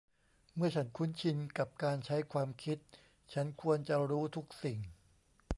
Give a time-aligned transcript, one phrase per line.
[0.55, 2.77] เมื่อฉันคุ้นชินกับการใช้ความคิด
[3.33, 4.79] ฉันควรจะรู้ทุกสิ่ง